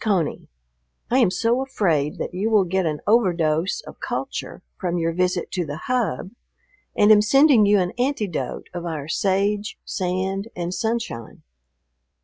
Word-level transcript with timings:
CONEY,... 0.03 0.47
I 1.11 1.19
am 1.19 1.29
so 1.29 1.61
afraid 1.61 2.17
that 2.17 2.33
you 2.33 2.49
will 2.49 2.63
get 2.63 2.87
an 2.87 3.01
overdose 3.05 3.81
of 3.81 3.99
culture 3.99 4.63
from 4.79 4.97
your 4.97 5.13
visit 5.13 5.51
to 5.51 5.63
the 5.63 5.77
Hub 5.77 6.31
and 6.97 7.11
am 7.11 7.21
sending 7.21 7.67
you 7.67 7.77
an 7.77 7.91
antidote 7.99 8.67
of 8.73 8.83
our 8.87 9.07
sage, 9.07 9.77
sand, 9.85 10.47
and 10.55 10.73
sunshine. 10.73 11.43